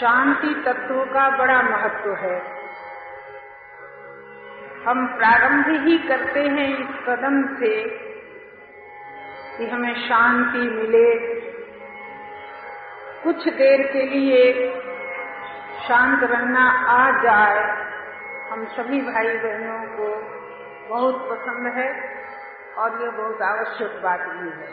[0.00, 2.42] शांति तत्व का बड़ा महत्व है।
[4.86, 7.88] हम प्रारंभ ही करते हैं इस कदम से
[9.58, 11.36] कि हमें शांति मिले।
[13.24, 14.72] कुछ देर के लिए
[15.88, 17.86] शांत रहना आ जाए।
[18.50, 20.08] हम सभी भाई बहनों को
[20.88, 21.88] बहुत पसंद है
[22.78, 24.72] और ये बहुत आवश्यक बात भी है।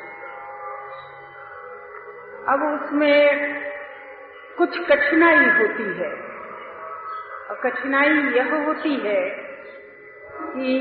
[2.48, 3.67] अब उसमें
[4.58, 6.12] कुछ कठिनाई होती है।
[7.50, 9.22] और कठिनाई यह होती है
[10.54, 10.74] कि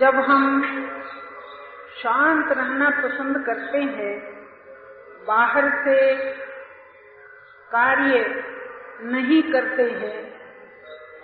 [0.00, 0.44] जब हम
[1.98, 4.14] शांत रहना पसंद करते हैं,
[5.26, 5.98] बाहर से
[7.70, 8.24] कार्य
[9.04, 10.18] नहीं करते हैं,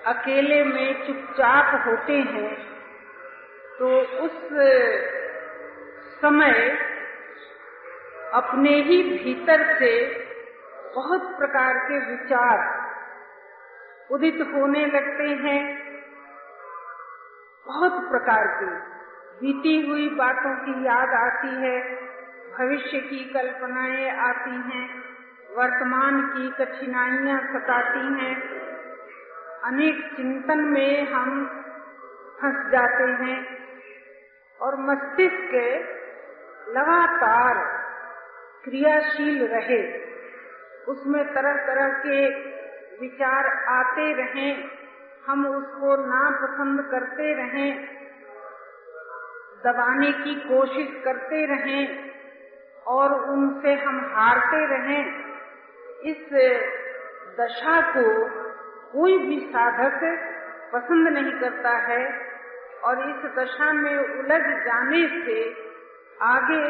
[0.06, 2.50] अकेले में चुपचाप होते हैं
[3.78, 3.88] तो
[4.20, 4.32] उस
[6.22, 6.54] समय
[8.34, 9.92] अपने ही भीतर से
[10.94, 12.80] बहुत प्रकार के विचार
[14.10, 15.90] उदित होने लगते हैं।
[17.66, 19.00] बहुत प्रकार की
[19.40, 21.94] बीती हुई बातों की याद आती है,
[22.58, 25.04] भविष्य की कल्पनाएँ आती हैं,
[25.56, 28.60] वर्तमान की कठिनाइयाँ सताती हैं।
[29.64, 31.46] अनेक चिंतन में हम
[32.42, 33.58] फंस जाते हैं
[34.60, 35.54] और मस्तिष्क
[36.68, 37.54] लगातार
[38.64, 40.10] क्रियाशील रहे।
[40.90, 42.18] उसमें तरह तरह के
[43.00, 44.70] विचार आते रहें।
[45.26, 48.00] हम उसको नापसंद करते रहें।
[49.64, 52.10] दबाने की कोशिश करते रहें
[52.86, 55.02] और उनसे हम हारते रहें।
[56.04, 56.26] इस
[57.40, 58.04] दशा को
[58.92, 60.00] कोई भी साधक
[60.72, 62.30] पसंद नहीं करता है
[62.84, 65.38] और इस दशा में उलझ जाने से
[66.22, 66.62] आगे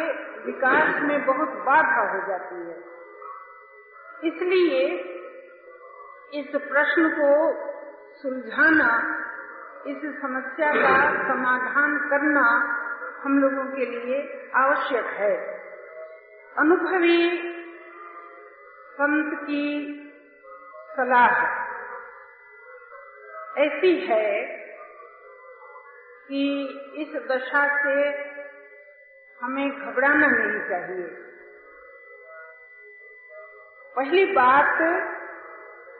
[0.46, 2.99] विकास में बहुत बाधा हो जाती है।
[4.24, 4.82] इसलिए
[6.34, 7.30] इस प्रश्न को
[8.22, 8.90] सुलझाना,
[9.86, 10.94] इस समस्या का
[11.28, 12.44] समाधान करना
[13.24, 14.18] हम लोगों के लिए
[14.54, 15.60] आवश्यक है।
[16.58, 17.22] अनुभवी
[18.92, 19.66] संत की
[20.96, 21.60] सलाह
[23.58, 24.60] ऐसी है
[26.28, 26.44] कि
[26.96, 27.94] इस दशा से
[29.40, 31.08] हमें घबराना नहीं चाहिए।
[33.96, 34.78] पहली बात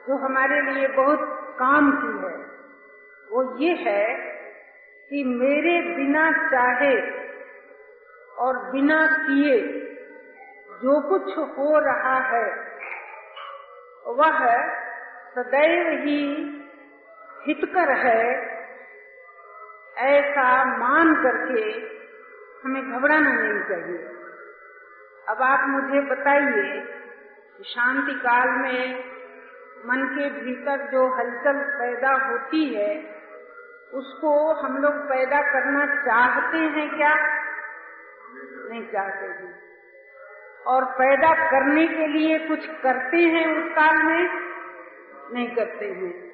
[0.07, 1.23] जो हमारे लिए बहुत
[1.59, 2.35] काम की है,
[3.27, 4.05] वो ये है
[5.11, 6.95] कि मेरे बिना चाहे
[8.37, 9.57] और बिना किए
[10.81, 12.47] जो कुछ हो रहा है,
[14.11, 14.39] वह
[15.35, 16.21] सदैव ही
[17.45, 18.23] हितकर है,
[20.07, 20.47] ऐसा
[20.77, 21.61] मान करके
[22.63, 24.01] हमें घबराना नहीं चाहिए।
[25.29, 26.65] अब आप मुझे बताइए
[27.63, 29.03] शांति काल में
[29.85, 33.15] मन के भीतर जो हलचल पैदा होती है,
[33.93, 37.15] उसको हम लोग पैदा करना चाहते हैं क्या?
[38.69, 39.59] नहीं चाहते हैं
[40.67, 44.29] और पैदा करने के लिए कुछ करते हैं उस काल में?
[45.33, 46.31] नहीं करते हैं।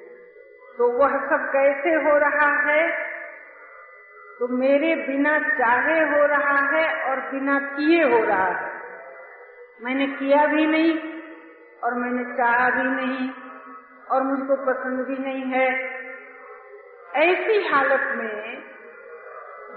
[0.78, 3.08] तो वह सब कैसे हो रहा है?
[4.38, 8.72] तो मेरे बिना चाहे हो रहा है और बिना किए हो रहा है।
[9.82, 11.17] मैंने किया भी नहीं
[11.84, 13.30] और मैंने चाहा भी नहीं
[14.10, 15.98] और मुझको पसंद भी नहीं है।
[17.14, 18.62] ऐसी हालत में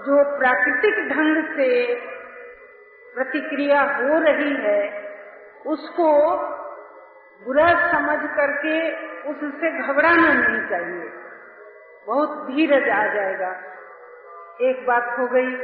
[0.06, 1.94] जो प्राकृतिक ढंग से
[3.14, 5.02] प्रतिक्रिया हो रही है,
[5.66, 6.36] उसको
[7.44, 8.90] बुरा समझ करके
[9.30, 11.12] उससे घबराना नहीं चाहिए।
[12.06, 13.62] बहुत धीरज आ जाएगा।
[14.60, 15.54] एक बात हो गई।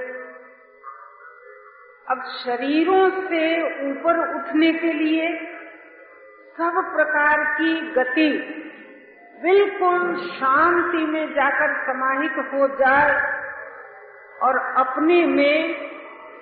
[2.11, 5.55] अब शरीरों से ऊपर उठने के लिए
[6.59, 8.31] सब प्रकार की गति
[9.43, 13.13] बिल्कुल शांति में जाकर समाहित हो जाए
[14.43, 15.75] और अपने में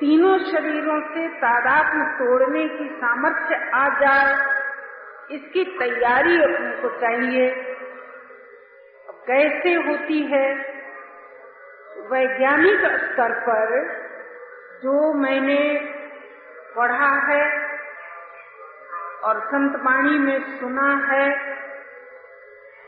[0.01, 4.35] तीनों शरीरों से तादात्म तोड़ने की सामर्थ्य आ जाए,
[5.31, 7.51] इसकी तैयारी अपने को चाहिए।
[9.27, 10.55] कैसे होती है?
[12.11, 13.85] वैज्ञानिक स्तर पर
[14.83, 15.91] जो मैंने
[16.77, 17.66] पढ़ा है
[19.27, 21.57] और संत वाणी में सुना है,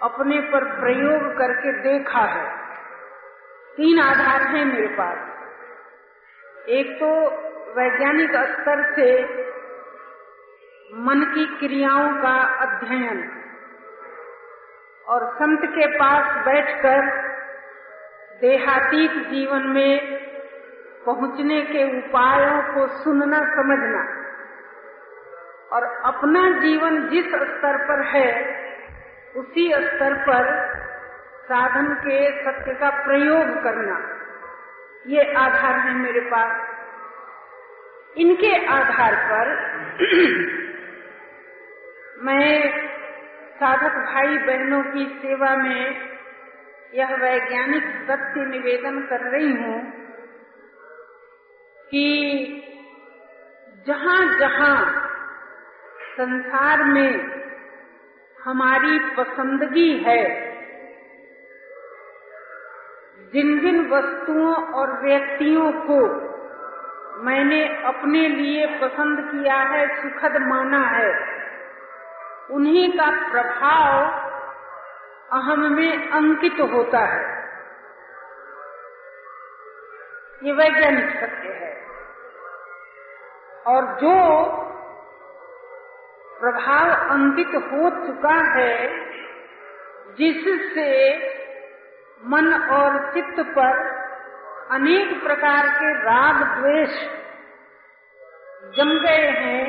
[0.02, 2.56] अपने पर प्रयोग करके देखा है।
[3.76, 5.18] तीन आधार हैं मेरे पास।
[6.68, 7.08] एक तो
[7.80, 9.22] वैज्ञानिक स्तर से
[10.94, 13.42] मन की क्रियाओं का अध्ययन
[15.08, 17.28] और संत के पास बैठकर
[18.40, 20.16] देहातीत जीवन में
[21.06, 24.27] पहुँचने के उपायों को सुनना, समझना।
[25.72, 28.58] और अपना जीवन जिस स्तर पर है,
[29.36, 30.74] उसी स्तर पर
[31.44, 34.18] साधन के सत्य का प्रयोग करना।
[35.06, 36.66] ये आधार है मेरे पास।
[38.16, 39.68] इनके आधार पर
[42.22, 42.82] मैं
[43.56, 46.10] साधक भाई बहनों की सेवा में
[46.94, 49.92] यह वैज्ञानिक सत्य निवेदन कर रही हूँ
[51.90, 52.06] कि
[53.86, 55.07] जहाँ जहाँ
[56.20, 57.12] संसार में
[58.44, 60.48] हमारी पसंदगी है।
[63.32, 66.28] जिन जिन वस्तुओं और व्यक्तियों को
[67.22, 71.38] मैंने अपने लिए पसंद किया है, सुखद माना है,
[72.50, 74.04] उन्हीं का प्रभाव
[75.32, 77.38] अहम में अंकित होता है।
[80.42, 81.86] ये वैज्ञानिक सत्य है।
[83.66, 84.67] और जो
[86.40, 88.74] प्रभाव अंकित हो चुका है,
[90.18, 90.90] जिससे
[92.24, 93.78] मन और चित्त पर
[94.70, 96.96] अनेक प्रकार के राग द्वेष
[98.76, 99.64] जम गए हैं।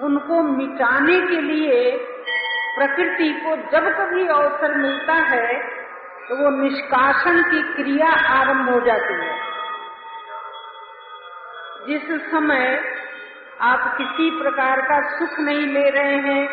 [0.00, 1.80] उनको मिटाने के लिए
[2.76, 5.58] प्रकृति को जब कभी अवसर मिलता है
[6.28, 9.34] तो वो निष्कासन की क्रिया आरंभ हो जाती है।
[11.86, 12.64] जिस समय
[13.60, 16.44] आप किसी प्रकार का सुख नहीं ले रहे हैं।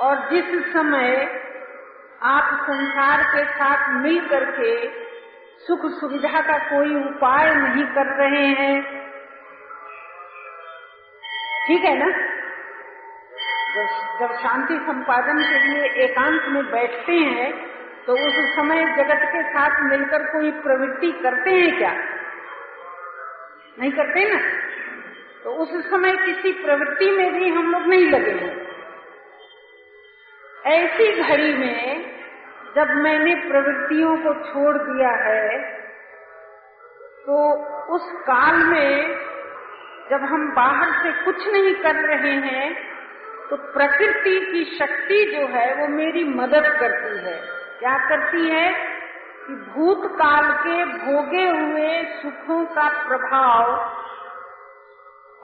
[0.00, 1.12] और जिस समय
[2.22, 4.72] आप संसार के साथ मिल करके
[5.66, 8.82] सुख सुविधा का कोई उपाय नहीं कर रहे हैं,
[11.66, 12.10] ठीक है ना?
[14.20, 17.50] जब शांति संपादन के लिए एकांत में बैठते हैं
[18.06, 21.92] तो उस समय जगत के साथ मिलकर कोई प्रवृत्ति करते हैं क्या?
[23.78, 24.40] नहीं करते ना?
[25.44, 28.70] तो उस समय किसी प्रवृत्ति में भी हम लोग नहीं लगे हैं।
[30.66, 32.10] ऐसी घड़ी में
[32.76, 35.58] जब मैंने प्रवृत्तियों को छोड़ दिया है
[37.20, 37.54] तो
[37.94, 39.20] उस काल में
[40.10, 42.90] जब हम बाहर से कुछ नहीं कर रहे हैं
[43.50, 47.40] तो प्रकृति की शक्ति जो है, वो मेरी मदद करती है।
[47.78, 48.72] क्या करती है?
[49.46, 53.99] कि भूतकाल के भोगे हुए सुखों का प्रभाव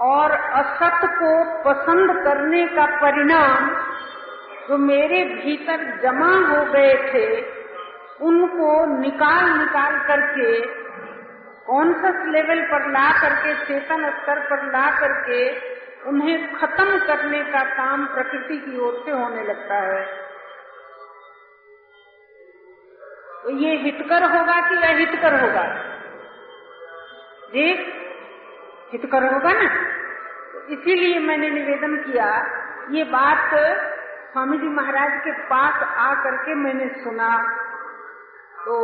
[0.01, 3.69] और असत को पसंद करने का परिणाम
[4.69, 7.41] जो मेरे भीतर जमा हो गए थे,
[8.25, 10.61] उनको निकाल निकाल करके
[11.67, 15.61] कॉन्शस लेवल पर ला करके, चेतन स्तर पर ला करके,
[16.09, 20.05] उन्हें खत्म करने का काम प्रकृति की ओर से होने लगता है।
[23.43, 25.65] तो ये हितकर होगा कि अहितकर होगा?
[27.49, 27.96] जी
[28.97, 29.69] हितकर होगा ना?
[30.53, 32.47] तो इसीलिए मैंने निवेदन किया,
[32.91, 33.51] ये बात
[34.33, 37.38] स्वामी जी महाराज के पास आ करके मैंने सुना।
[38.65, 38.75] तो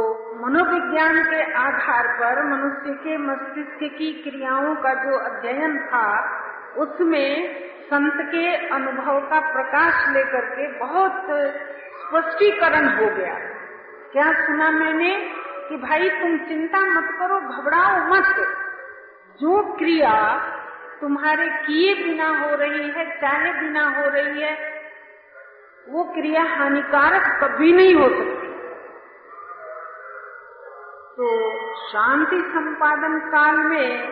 [0.45, 6.37] मनोविज्ञान के आधार पर, मनुष्य के मस्तिष्क की क्रियाओं का जो अध्ययन था,
[6.76, 11.26] उसमें संत के अनुभव का प्रकाश लेकर के बहुत
[12.00, 13.35] स्पष्टीकरण हो गया।
[14.12, 15.31] क्या सुना मैंने
[15.69, 18.59] कि भाई तुम चिंता मत करो, घबराओ मत।
[19.40, 20.14] जो क्रिया
[21.00, 24.52] तुम्हारे किए बिना हो रही है चाहे बिना हो रही है,
[25.88, 28.50] वो क्रिया हानिकारक कभी नहीं हो सकती।
[31.16, 31.30] तो
[31.88, 34.08] शांति संपादन काल में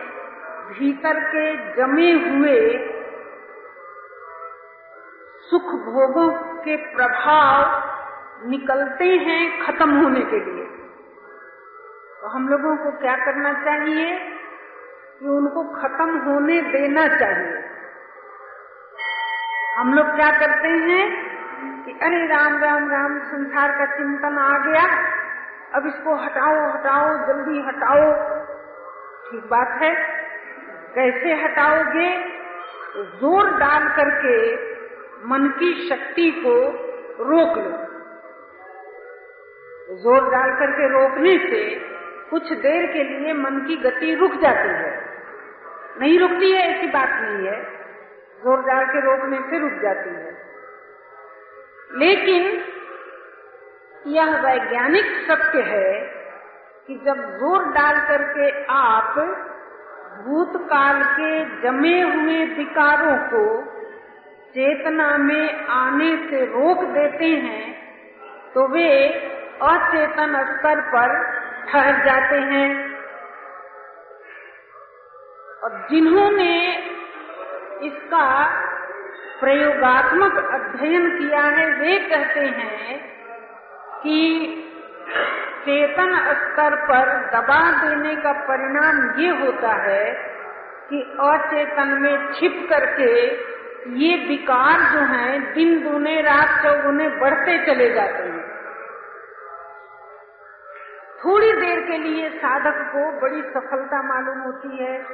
[0.69, 2.57] भीतर के जमे हुए
[5.49, 6.29] सुख भोगों
[6.63, 10.65] के प्रभाव निकलते हैं खत्म होने के लिए।
[12.21, 14.11] तो हम लोगों को क्या करना चाहिए?
[15.21, 17.63] कि उनको खत्म होने देना चाहिए।
[19.77, 21.03] हम लोग क्या करते हैं
[21.85, 24.83] कि अरे राम राम राम, संसार का चिंतन आ गया।
[25.73, 28.11] अब इसको हटाओ हटाओ, जल्दी हटाओ।
[29.25, 29.93] ठीक बात है।
[30.95, 32.09] कैसे हटाओगे?
[32.93, 34.55] तो ज़ोर डाल करके
[35.27, 36.55] मन की शक्ति को
[37.23, 37.77] रोक लो।
[39.95, 41.79] ज़ोर डाल करके रोकने से
[42.29, 45.10] कुछ देर के लिए मन की गति रुक जाती है।
[45.99, 47.61] नहीं रुकती है, ऐसी बात नहीं है।
[48.41, 50.39] ज़ोर डाल के रोकने से रुक जाती है।
[51.97, 52.63] लेकिन
[54.07, 55.93] यह वैज्ञानिक सत्य है
[56.87, 59.17] कि जब ज़ोर डाल करके आप
[60.25, 63.43] भूतकाल के जमे हुए विकारों को
[64.53, 67.73] चेतना में आने से रोक देते हैं
[68.53, 68.89] तो वे
[69.63, 71.13] अचेतन स्तर पर
[71.67, 72.90] ठहर जाते हैं।
[75.63, 76.53] और जिन्होंने
[77.83, 78.25] इसका
[79.39, 82.99] प्रयोगात्मक अध्ययन किया है, वे कहते हैं
[84.03, 84.47] कि
[85.61, 90.05] चेतन स्तर पर दबा देने का परिणाम ये होता है
[90.89, 93.11] कि अचेतन में छिप करके
[93.97, 98.51] ये विकार जो हैं, दिन दूने, रात चौगुने बढ़ते चले जाते हैं।
[101.25, 105.05] थोड़ी देर के लिए साधक को बड़ी सफलता मालूम होती है।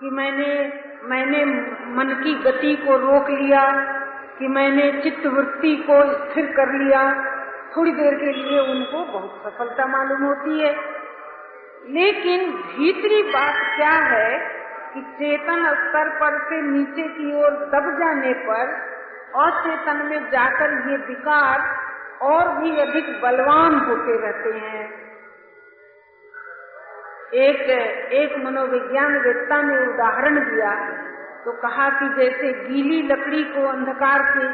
[0.00, 1.44] कि मैंने मैंने
[1.88, 3.70] मन की गति को रोक लिया,
[4.38, 7.12] कि मैंने चित्त वृत्ति को स्थिर कर लिया।
[7.76, 11.00] थोड़ी देर के लिए उनको बहुत सफलता मालूम होती है।
[11.88, 14.38] लेकिन भीतरी बात क्या है
[14.94, 18.90] कि चेतन स्तर पर से नीचे की ओर दब जाने पर
[19.36, 21.76] अचेतन में जाकर ये विकार
[22.22, 25.09] और भी अधिक बलवान होते रहते हैं।
[27.34, 27.60] एक
[28.12, 30.70] एक मनोविज्ञान वेत्ता ने उदाहरण दिया
[31.44, 34.46] तो कहा कि जैसे गीली लकड़ी को अंधकार से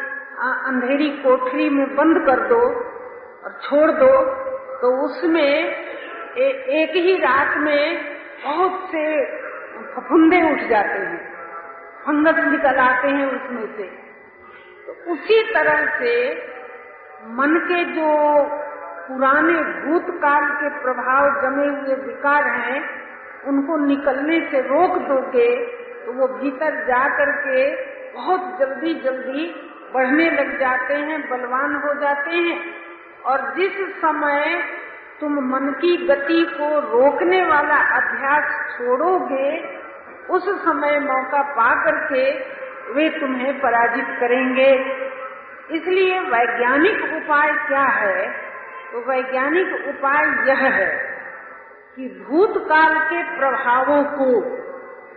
[0.68, 2.60] अंधेरी कोठरी में बंद कर दो
[3.44, 4.24] और छोड़ दो
[4.78, 6.48] तो उसमें ए,
[6.80, 8.04] एक ही रात में
[8.44, 9.24] बहुत से
[9.94, 11.36] फफुंदे उठ जाते हैं
[12.06, 13.82] फंगस निकल आते हैं उसमें से।
[14.86, 16.34] तो उसी तरह से
[17.26, 18.10] मन के जो
[19.08, 22.80] पुराने भूतकाल के प्रभाव जमे हुए विकार हैं,
[23.44, 25.56] उनको निकलने से रोक दोगे
[26.06, 27.70] तो वो भीतर जा करके
[28.14, 29.46] बहुत जल्दी जल्दी
[29.94, 32.74] बढ़ने लग जाते हैं, बलवान हो जाते हैं।
[33.24, 34.62] और जिस समय
[35.20, 39.76] तुम मन की गति को रोकने वाला अभ्यास छोड़ोगे,
[40.30, 42.30] उस समय मौका पा करके
[42.92, 44.72] वे तुम्हें पराजित करेंगे।
[45.70, 48.45] इसलिए वैज्ञानिक उपाय क्या है?
[48.96, 50.86] तो वैज्ञानिक उपाय यह है
[51.96, 54.26] कि भूतकाल के प्रभावों को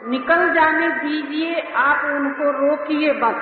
[0.10, 3.36] निकल जाने दीजिए, आप उनको रोकिए बस।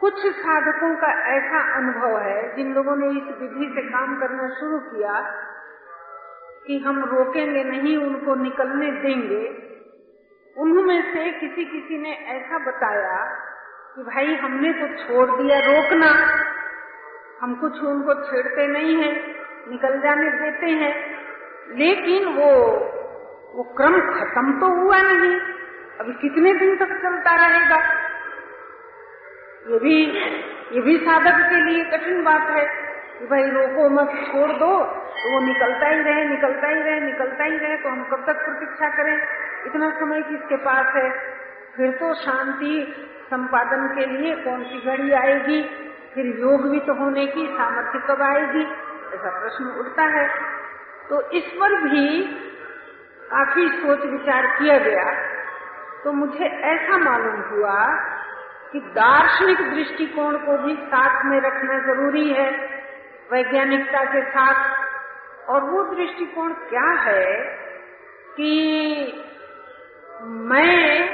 [0.00, 4.78] कुछ साधकों का ऐसा अनुभव है, जिन लोगों ने इस विधि से काम करना शुरू
[4.78, 5.20] किया
[6.66, 9.72] कि हम रोकेंगे नहीं, उनको निकलने देंगे।
[10.60, 13.24] उनमें से किसी किसी ने ऐसा बताया
[13.96, 16.10] कि भाई हमने तो छोड़ दिया रोकना।
[17.40, 19.26] हम कुछ उनको छेड़ते नहीं है,
[19.68, 21.18] निकल जाने देते हैं।
[21.76, 22.52] लेकिन वो
[23.54, 25.40] वो क्रम खत्म तो हुआ नहीं।
[26.00, 27.76] अभी कितने दिन तक चलता रहेगा?
[29.68, 30.04] ये भी
[30.72, 32.64] ये भी साधक के लिए कठिन बात है
[33.18, 37.44] कि भाई रोको मत, छोड़ दो। तो वो निकलता ही रहे, निकलता ही रहे, निकलता
[37.44, 39.22] ही रहे तो हम कब तक प्रतीक्षा करें?
[39.66, 41.10] इतना समय किसके पास है?
[41.76, 42.94] फिर तो शांति,
[43.30, 45.86] संपादन के लिए कौन सी घड़ी आएगी?
[46.14, 48.62] फिर योग भी तो होने की सामर्थ्य कब आएगी?
[49.14, 50.28] ऐसा प्रश्न उठता है।
[51.08, 52.22] तो इस पर भी
[53.32, 55.12] काफ़ी सोच विचार किया गया।
[56.04, 57.86] तो मुझे ऐसा मालूम हुआ
[58.72, 62.50] कि दार्शनिक दृष्टिकोण को भी साथ में रखना ज़रूरी है,
[63.32, 64.90] वैज्ञानिकता के साथ।
[65.48, 67.42] और वो दृष्टिकोण क्या है
[68.36, 68.60] कि
[70.22, 71.08] मैं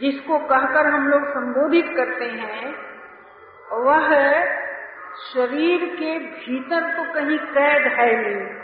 [0.00, 2.91] जिसको कहकर हम लोग संबोधित करते हैं
[3.72, 4.08] वह
[5.34, 8.62] शरीर के भीतर तो कहीं कैद है नहीं।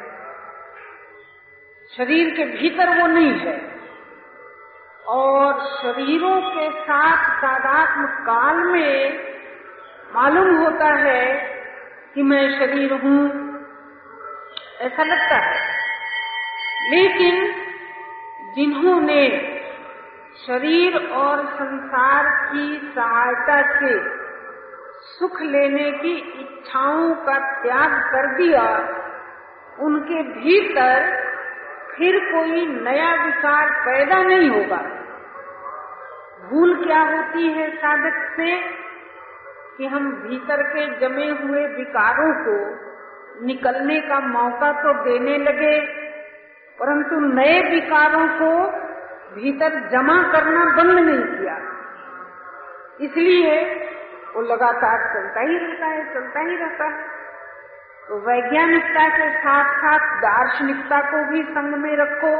[1.97, 3.79] शरीर के भीतर वो नहीं है।
[5.07, 9.19] और शरीरों के साथ तादात्म काल में
[10.15, 11.37] मालूम होता है
[12.15, 13.27] कि मैं शरीर हूँ,
[14.81, 15.79] ऐसा लगता है।
[16.91, 17.53] लेकिन
[18.55, 19.29] जिन्होंने
[20.47, 24.19] शरीर और संसार की सहायता से
[25.11, 28.65] सुख लेने की इच्छाओं का त्याग कर दिया,
[29.79, 31.07] उनके भीतर
[31.93, 34.83] फिर कोई नया विकार पैदा नहीं होगा।
[36.45, 38.51] भूल क्या होती है साधक से
[39.77, 42.59] कि हम भीतर के जमे हुए विकारों को
[43.47, 45.75] निकलने का मौका तो देने लगे,
[46.79, 48.53] परंतु नए विकारों को
[49.35, 51.57] भीतर जमा करना बंद नहीं किया।
[53.01, 53.55] इसलिए
[54.35, 57.19] वो लगातार चलता ही रहता है चलता ही रहता है।
[58.09, 62.37] तो वैज्ञानिकता के साथ साथ दार्शनिकता को भी संग में रखो।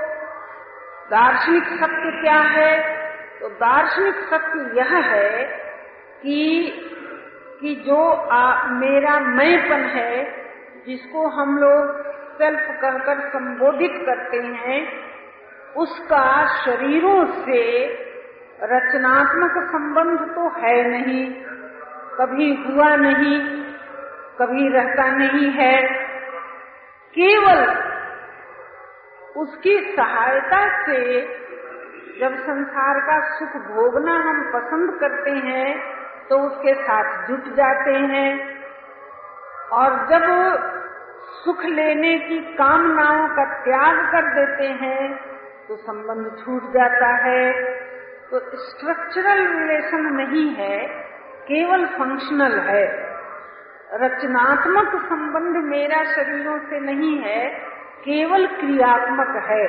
[1.11, 2.99] दार्शनिक सत्य क्या है?
[3.41, 5.45] तो दार्शनिक सत्य यह है
[6.23, 6.39] कि
[7.61, 10.25] कि जो आ, मेरा मैंपन है
[10.87, 12.07] जिसको हम लोग
[12.39, 15.09] सेल्फ कहकर संबोधित करते हैं
[15.77, 17.87] उसका शरीरों से
[18.63, 21.45] रचनात्मक संबंध तो है नहीं।
[22.21, 23.41] कभी हुआ नहीं,
[24.39, 25.75] कभी रहता नहीं है।
[27.15, 27.61] केवल
[29.37, 31.01] उसकी सहायता से
[32.21, 35.69] जब संसार का सुख भोगना हम पसंद करते हैं
[36.29, 38.31] तो उसके साथ जुट जाते हैं।
[39.73, 40.25] और जब
[41.35, 45.17] सुख लेने की कामनाओं का त्याग कर देते हैं
[45.69, 47.53] तो संबंध छूट जाता है।
[48.31, 51.09] तो स्ट्रक्चरल रिलेशन नहीं है।
[51.49, 52.85] केवल फंक्शनल है।
[53.95, 57.49] रचनात्मक संबंध मेरा शरीरों से नहीं है,
[58.01, 59.67] केवल क्रियात्मक है।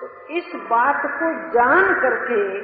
[0.00, 2.60] तो इस बात को जान करके,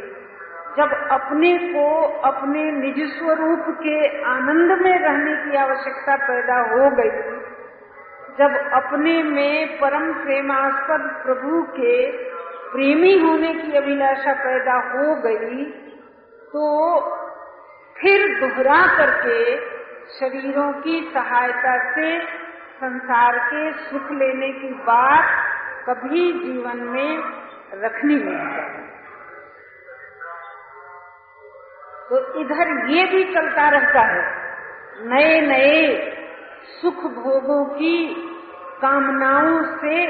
[0.77, 1.87] जब अपने को
[2.21, 7.11] अपने निज स्वरूप के आनंद में रहने की आवश्यकता पैदा हो गई,
[8.39, 11.95] जब अपने में परम प्रेमास्पद प्रभु के
[12.73, 15.65] प्रेमी होने की अभिलाषा पैदा हो गई
[16.53, 16.67] तो
[18.01, 19.57] फिर दोहरा करके
[20.19, 22.19] शरीरों की सहायता से
[22.77, 25.25] संसार के सुख लेने की बात
[25.89, 27.19] कभी जीवन में
[27.75, 28.85] रखनी नहीं चाहिए।
[32.11, 34.25] तो इधर ये भी चलता रहता है
[35.03, 36.13] नए नए
[36.81, 38.15] सुख भोगों की
[38.83, 40.07] कामनाओं से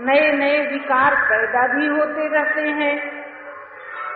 [0.00, 2.94] नए नए विकार पैदा भी होते रहते हैं।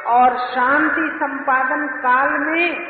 [0.07, 2.81] और शांति संपादन काल में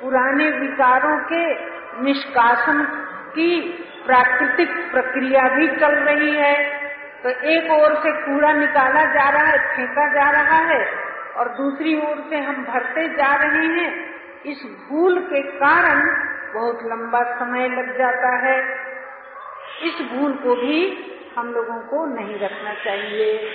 [0.00, 2.82] पुराने विकारों के निष्कासन
[3.30, 3.60] की
[4.06, 6.82] प्राकृतिक प्रक्रिया भी चल रही है।
[7.22, 10.86] तो एक ओर से कूड़ा निकाला जा रहा है, फेंका जा रहा है,
[11.36, 14.14] और दूसरी ओर से हम भरते जा रहे हैं।
[14.46, 16.00] इस भूल के कारण
[16.54, 18.60] बहुत लंबा समय लग जाता है।
[19.82, 23.50] इस भूल को भी हम लोगों को नहीं रखना चाहिए।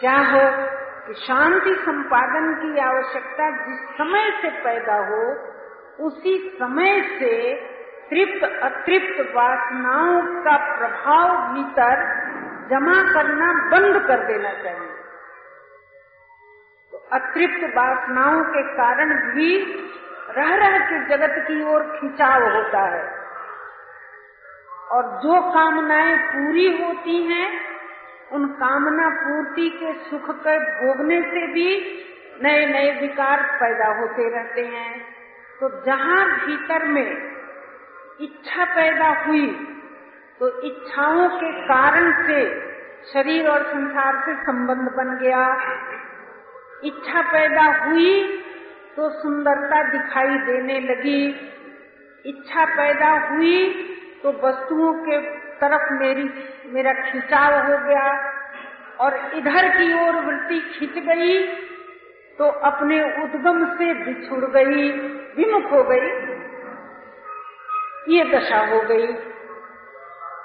[0.00, 0.77] क्या हो?
[1.14, 5.48] शांति संपादन की आवश्यकता जिस समय से पैदा हो,
[6.06, 7.54] उसी समय से
[8.10, 12.28] तृप्त, अतृप्त वासनाओं का प्रभाव भीतर
[12.70, 14.88] जमा करना बंद कर देना चाहिए।
[16.92, 19.64] तो अतृप्त वासनाओं के कारण भी
[20.30, 23.18] रह रह के जगत की ओर खिंचाव होता है।
[24.90, 27.77] और जो कामनाएँ पूरी होती हैं
[28.32, 31.68] उन कामना पूर्ति के सुख के भोगने से भी
[32.42, 34.92] नए नए विकार पैदा होते रहते हैं।
[35.60, 37.10] तो जहाँ भीतर में
[38.20, 39.46] इच्छा पैदा हुई
[40.40, 42.38] तो इच्छाओं के कारण से
[43.12, 45.42] शरीर और संसार से संबंध बन गया।
[46.84, 48.12] इच्छा पैदा हुई
[48.96, 51.24] तो सुंदरता दिखाई देने लगी।
[52.24, 53.58] इच्छा पैदा हुई
[54.22, 55.18] तो वस्तुओं के
[55.60, 56.30] तरफ़ मेरी,
[56.66, 58.06] मेरा खिंचाव हो गया
[59.00, 61.46] और इधर की ओर वृत्ति खिंच गई
[62.38, 64.90] तो अपने उद्गम से बिछुड़ गई,
[65.36, 66.06] विमुख हो गई।
[68.14, 69.06] ये दशा हो गई।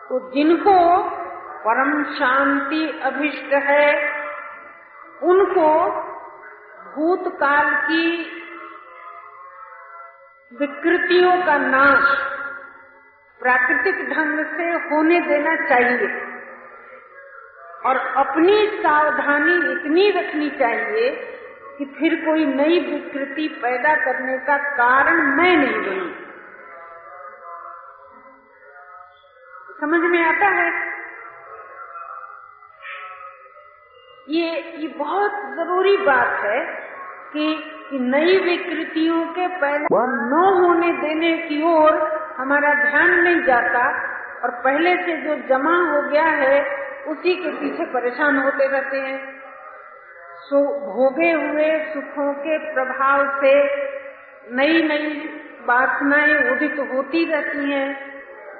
[0.09, 1.03] तो जिनको
[1.65, 3.91] परम शांति अभिष्ट है,
[5.23, 5.89] उनको
[6.95, 8.07] भूतकाल की
[10.59, 12.17] विकृतियों का नाश
[13.43, 16.07] प्राकृतिक ढंग से होने देना चाहिए।
[17.85, 21.09] और अपनी सावधानी इतनी रखनी चाहिए
[21.77, 26.15] कि फिर कोई नई विकृति पैदा करने का कारण मैं नहीं बनी।
[29.81, 30.93] समझ में आता है?
[34.29, 36.65] ये ये बहुत ज़रूरी बात है
[37.33, 43.83] कि, कि नई विकृतियों के पैदा न होने देने की ओर हमारा ध्यान नहीं जाता
[44.43, 46.57] और पहले से जो जमा हो गया है,
[47.07, 49.19] उसी के पीछे परेशान होते रहते हैं।
[50.43, 53.53] सो भोगे हुए सुखों के प्रभाव से
[54.51, 55.07] नई नई
[55.65, 57.87] वासनाएँ उदित होती रहती हैं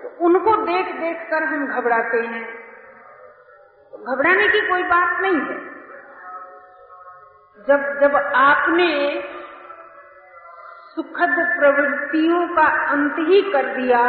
[0.04, 2.44] तो उनको देख देख कर हम घबराते हैं।
[3.94, 5.58] घबराने की कोई बात नहीं है।
[7.68, 8.88] जब जब आपने
[10.98, 14.02] सुखद प्रवृत्तियों का अंत ही कर दिया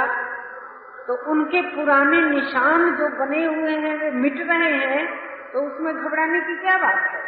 [1.06, 5.06] तो उनके पुराने निशान जो बने हुए हैं, वे मिट रहे हैं
[5.52, 7.22] तो उसमें घबराने की क्या बात है?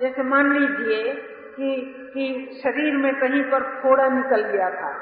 [0.00, 1.12] जैसे मान लीजिए
[1.56, 1.70] कि
[2.14, 2.24] कि
[2.62, 4.92] शरीर में कहीं पर फोड़ा निकल गया था,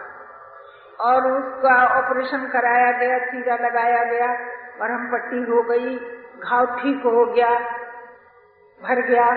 [1.01, 4.29] और उसका ऑपरेशन कराया गया, चीरा लगाया गया,
[4.81, 5.97] मरहम पट्टी हो गई,
[6.41, 7.51] घाव ठीक हो गया,
[8.81, 9.31] भर गया।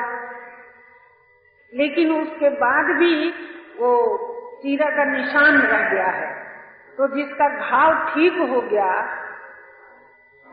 [1.73, 3.33] लेकिन उसके बाद भी
[3.79, 4.31] वो
[4.63, 6.45] चीरा का निशान रह गया है।
[6.97, 9.21] तो जिसका घाव ठीक हो गया,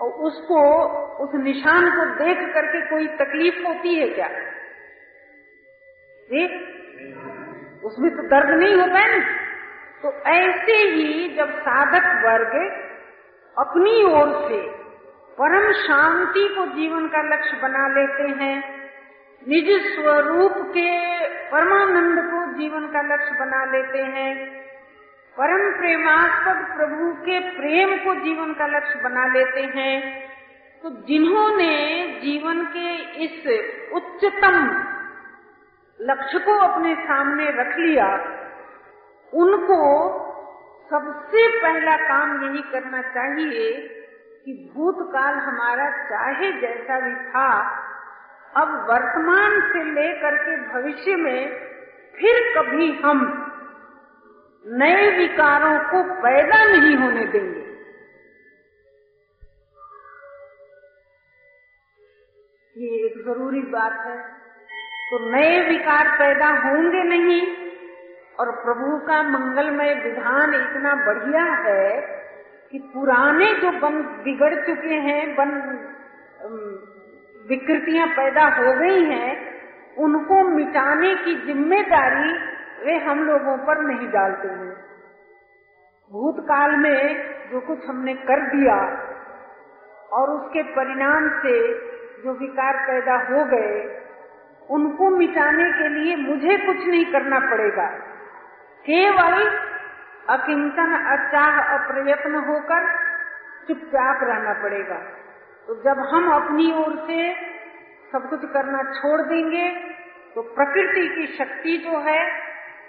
[0.00, 0.84] और उसको,
[1.24, 4.28] उस निशान को देख करके कोई तकलीफ़ होती है क्या?
[6.30, 6.68] देख
[7.84, 9.24] उसमें तो दर्द नहीं होता है ना?
[10.02, 12.82] तो ऐसे ही जब साधक वर्ग
[13.58, 14.82] अपनी ओर से
[15.38, 18.81] परम शांति को जीवन का लक्ष्य बना लेते हैं
[19.48, 20.90] निज स्वरूप के
[21.50, 24.34] परमानंद को जीवन का लक्ष्य बना लेते हैं।
[25.36, 29.94] परम प्रेमास्पद प्रभु के प्रेम को जीवन का लक्ष्य बना लेते हैं।
[30.84, 31.72] तो जिन्होंने
[32.22, 33.36] जीवन के इस
[33.92, 34.56] उच्चतम
[36.00, 38.08] लक्ष्य को अपने सामने रख लिया,
[39.32, 39.82] उनको
[40.90, 43.70] सबसे पहला काम यही करना चाहिए
[44.46, 47.48] कि भूतकाल हमारा चाहे जैसा भी था
[48.56, 51.48] अब वर्तमान से लेकर के भविष्य में
[52.14, 53.20] फिर कभी हम
[54.66, 57.62] नए विकारों को पैदा नहीं होने देंगे।
[62.76, 64.18] ये एक ज़रूरी बात है।
[65.10, 67.42] तो नए विकार पैदा होंगे नहीं
[68.38, 72.00] और प्रभु का मंगलमय विधान इतना बढ़िया है
[72.72, 75.50] कि पुराने जो बन बिगड़ चुके हैं, बन
[77.50, 79.30] विकृतियाँ पैदा हो गई हैं,
[79.98, 82.32] उनको मिटाने की ज़िम्मेदारी
[82.84, 84.72] वे हम लोगों पर नहीं डालते हैं।
[86.10, 87.00] भूतकाल में
[87.50, 88.76] जो कुछ हमने कर दिया
[90.12, 91.56] और उसके परिणाम से
[92.24, 93.98] जो विकार पैदा हो गए,
[94.70, 97.86] उनको मिटाने के लिए मुझे कुछ नहीं करना पड़ेगा।
[98.84, 99.48] केवल
[100.30, 102.86] अकिंचन अचाह अप्रयत्न होकर
[103.68, 105.00] चुपचाप रहना पड़ेगा।
[105.68, 107.32] तो जब हम अपनी ओर से
[108.12, 109.68] सब कुछ करना छोड़ देंगे
[110.34, 112.22] तो प्रकृति की शक्ति जो है,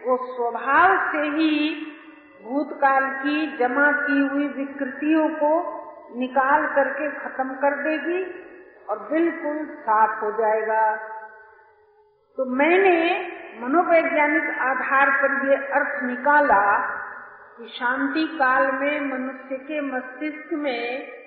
[0.06, 1.54] वो स्वभाव से ही
[2.44, 5.52] भूतकाल की जमा की हुई विकृतियों को
[6.20, 8.24] निकाल करके खत्म कर देगी
[8.90, 10.96] और बिल्कुल साफ़ हो जाएगा।
[12.38, 12.98] तो मैंने
[13.62, 16.64] मनोवैज्ञानिक आधार पर ये अर्थ निकाला
[17.58, 21.23] कि शांति काल में मनुष्य के मस्तिष्क में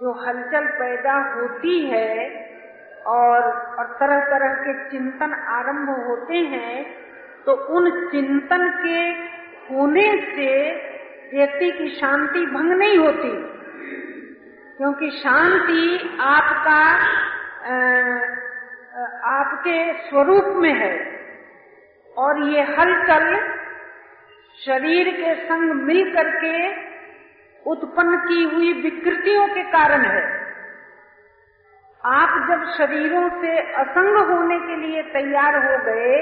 [0.00, 2.10] जो हलचल पैदा होती है
[3.06, 3.40] और,
[4.00, 6.84] तरह तरह के चिंतन आरंभ होते हैं
[7.46, 9.00] तो उन चिंतन के
[9.68, 10.50] होने से
[11.32, 13.30] व्यक्ति की शांति भंग नहीं होती।
[14.76, 16.80] क्योंकि शांति आपका
[19.30, 20.94] आपके स्वरूप में है।
[22.16, 23.26] और ये हलचल
[24.58, 26.54] शरीर के संग मिल करके
[27.66, 30.26] उत्पन्न की हुई विकृतियों के कारण है।
[32.04, 36.16] आप जब शरीरों से असंग होने के लिए तैयार हो गए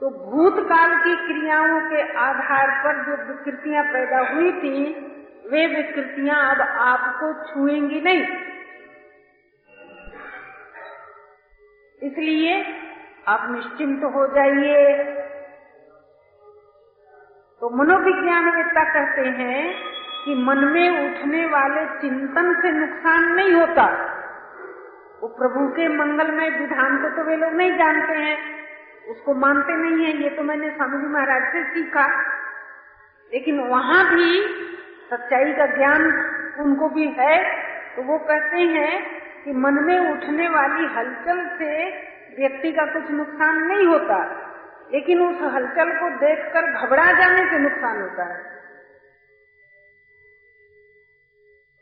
[0.00, 4.82] तो भूतकाल की क्रियाओं के आधार पर जो विकृतियाँ पैदा हुई थी,
[5.50, 8.22] वे विकृतियाँ अब आपको छुएँगी नहीं।
[12.02, 12.54] इसलिए
[13.28, 15.04] आप निश्चिंत हो जाइए।
[17.62, 19.97] तो मनोविज्ञानवेत्ता कहते हैं
[20.28, 23.84] कि मन में उठने वाले चिंतन से नुकसान नहीं होता।
[25.22, 28.38] वो प्रभु के मंगलमय विधान को तो वे लोग नहीं जानते हैं।
[29.10, 32.20] उसको मानते नहीं है। ये तो मैंने स्वामी जी महाराज से सीखा।
[33.34, 34.42] लेकिन वहाँ भी
[35.10, 36.02] सच्चाई का ज्ञान
[36.58, 37.62] उनको भी है।
[37.96, 41.88] तो वो कहते हैं कि मन में उठने वाली हलचल से
[42.38, 44.44] व्यक्ति का कुछ नुकसान नहीं होता।
[44.92, 48.57] लेकिन उस हलचल को देखकर घबरा जाने से नुकसान होता है।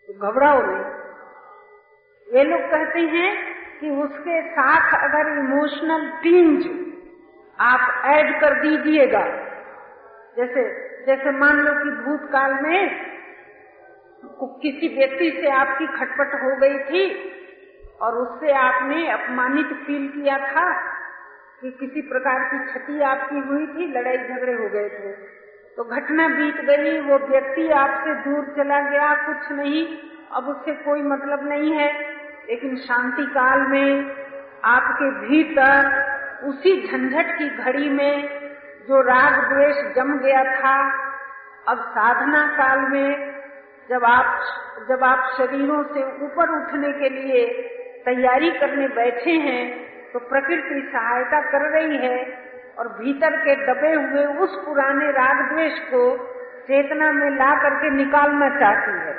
[0.09, 0.85] तो घबराओ नहीं।
[2.29, 3.31] ये लोग कहते हैं
[3.81, 6.67] कि उसके साथ अगर इमोशनल टिंज
[7.59, 9.25] आप ऐड कर दीजिएगा,
[10.37, 10.65] जैसे
[11.07, 13.05] जैसे मान लो कि भूतकाल में
[14.63, 17.03] किसी व्यक्ति से आपकी खटपट हो गई थी
[18.01, 20.65] और उससे आपने अपमानित फील किया था
[21.61, 25.13] कि किसी प्रकार की क्षति आपकी हुई थी, लड़ाई झगड़े हो गए थे।
[25.77, 29.99] तो घटना बीत गई, वो व्यक्ति आपसे दूर चला गया, कुछ नहीं,
[30.33, 31.93] अब उससे कोई मतलब नहीं है।
[32.51, 34.11] लेकिन शांति काल में
[34.65, 35.91] आपके भीतर
[36.45, 38.29] उसी झंझट की घड़ी में
[38.89, 40.93] जो राग द्वेष जम गया था,
[41.69, 43.35] अब साधना काल में
[43.91, 44.41] जब आप
[44.89, 47.47] जब आप शरीरों से ऊपर उठने के लिए
[48.05, 49.63] तैयारी करने बैठे हैं
[50.13, 52.46] तो प्रकृति सहायता कर रही है।
[52.79, 56.17] और भीतर के दबे हुए उस पुराने राग द्वेष को
[56.67, 59.13] चेतना में ला करके निकालना चाहती है।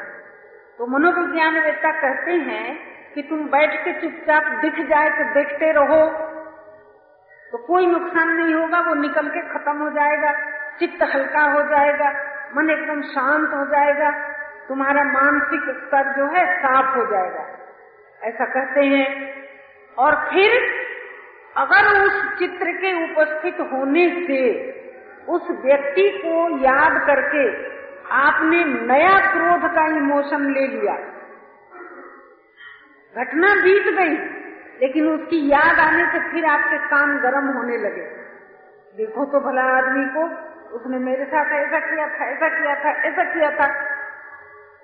[0.77, 2.79] तो मनोविज्ञानवेत्ता कहते हैं
[3.13, 6.27] कि तुम बैठ के चुपचाप दिख जाए तो देखते रहो।
[7.51, 10.31] तो कोई नुकसान नहीं होगा, वो निकल के खत्म हो जाएगा,
[10.79, 12.09] चित्त हल्का हो जाएगा,
[12.57, 14.11] मन एकदम शांत हो जाएगा,
[14.67, 17.45] तुम्हारा मानसिक स्तर जो है साफ़ हो जाएगा।
[18.23, 19.33] ऐसा कहते हैं।
[19.97, 20.51] और फिर
[21.57, 24.41] अगर उस चित्र के उपस्थित होने से
[25.27, 27.45] उस व्यक्ति को याद करके
[28.15, 30.93] आपने नया क्रोध का इमोशन ले लिया,
[33.15, 34.13] घटना बीत गई,
[34.81, 38.05] लेकिन उसकी याद आने से फिर आपके काम गर्म होने लगे।
[38.95, 40.23] देखो तो भला आदमी को,
[40.75, 43.67] उसने मेरे साथ ऐसा किया था, ऐसा किया था, ऐसा किया था।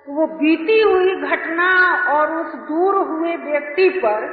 [0.07, 1.69] तो वो बीती हुई घटना
[2.09, 4.27] और उस दूर हुए व्यक्ति पर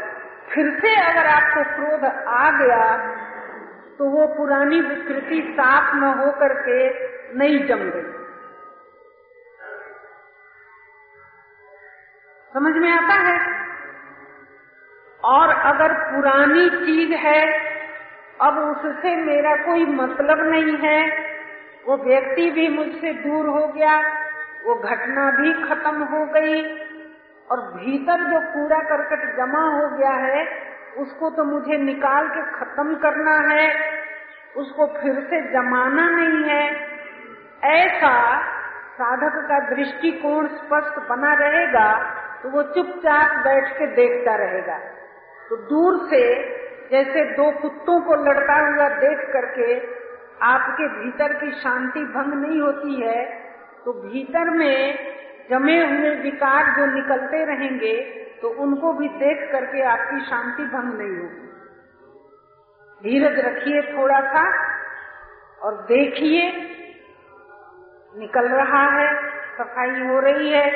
[0.53, 2.97] फिर से अगर आपको क्रोध आ गया
[3.99, 6.89] तो वो पुरानी विकृति साफ़ न हो करके
[7.39, 8.21] नहीं जम गई।
[12.55, 13.61] समझ में आता है?
[15.25, 17.71] और अगर पुरानी चीज़ है,
[18.41, 21.31] अब उससे मेरा कोई मतलब नहीं है,
[21.87, 24.01] वो व्यक्ति भी मुझसे दूर हो गया,
[24.65, 26.63] वो घटना भी खत्म हो गई
[27.51, 30.45] और भीतर जो कूड़ा करकट जमा हो गया है,
[30.99, 33.67] उसको तो मुझे निकाल के खत्म करना है,
[34.57, 36.65] उसको फिर से जमाना नहीं है।
[37.71, 38.15] ऐसा
[38.93, 41.91] साधक का दृष्टिकोण स्पष्ट बना रहेगा
[42.43, 44.79] तो वो चुपचाप बैठ के देखता रहेगा।
[45.51, 46.23] तो दूर से
[46.91, 49.75] जैसे दो कुत्तों को लड़ता हुआ देख करके
[50.45, 53.25] आपके भीतर की शांति भंग नहीं होती है
[53.85, 54.99] तो भीतर में
[55.51, 57.95] जमे हुए विकार जो निकलते रहेंगे
[58.43, 61.49] तो उनको भी देख करके आपकी शांति भंग नहीं होगी।
[63.03, 64.45] धीरज रखिए थोड़ा सा
[65.59, 66.45] और देखिए,
[68.15, 69.09] निकल रहा है,
[69.57, 70.69] सफ़ाई हो रही है।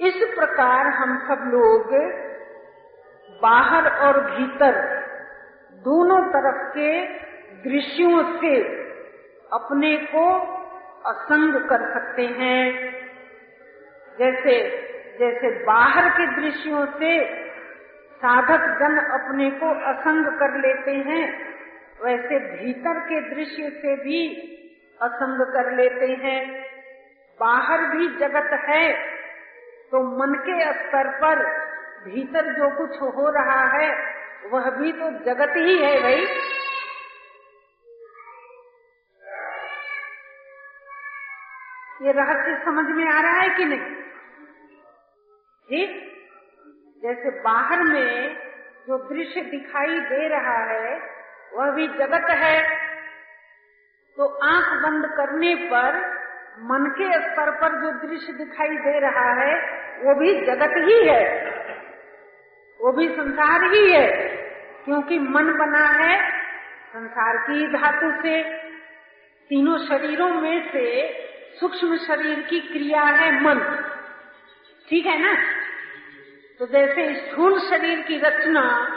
[0.00, 1.92] इस प्रकार हम सब लोग
[3.42, 4.80] बाहर और भीतर
[5.84, 6.90] दोनों तरफ़ के
[7.62, 8.56] दृश्यों से
[9.52, 10.24] अपने को
[11.04, 12.60] असंग कर सकते हैं।
[14.18, 14.54] जैसे
[15.18, 17.12] जैसे बाहर के दृश्यों से
[18.22, 21.24] साधक जन अपने को असंग कर लेते हैं,
[22.04, 24.20] वैसे भीतर के दृश्य से भी
[25.00, 26.40] असंग कर लेते हैं।
[27.40, 28.92] बाहर भी जगत है
[29.92, 31.44] तो मन के स्तर पर
[32.04, 33.88] भीतर जो कुछ हो रहा है,
[34.52, 36.24] वह भी तो जगत ही है भाई।
[42.02, 43.94] ये रहस्य समझ में आ रहा है कि नहीं?
[45.68, 46.12] ठीक
[47.02, 48.36] जैसे बाहर में
[48.88, 51.10] जो दृश्य दिखाई दे रहा है,
[51.52, 52.76] वह भी जगत है।
[54.16, 55.94] तो आँख बंद करने पर,
[56.58, 61.50] मन के स्तर पर जो दृश्य दिखाई दे रहा है, वो भी जगत ही है।
[62.80, 64.36] वो भी संसार ही है।
[64.84, 66.40] क्योंकि मन बना है
[66.88, 68.42] संसार की धातु से।
[69.48, 71.12] तीनों शरीरों में से
[71.60, 73.60] सूक्ष्म शरीर की क्रिया है मन।
[74.88, 75.36] ठीक है ना?
[76.58, 78.88] तो जैसे स्थूल शरीर की रचना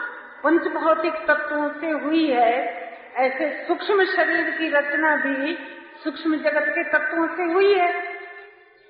[0.44, 5.58] पंच भौतिक तत्वों से हुई है, ऐसे सूक्ष्म शरीर की रचना भी
[6.04, 8.20] सूक्ष्म जगत के तत्वों से हुई है।